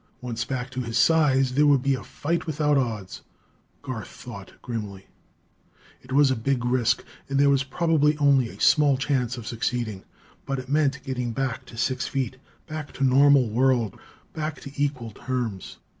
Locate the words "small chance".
8.59-9.37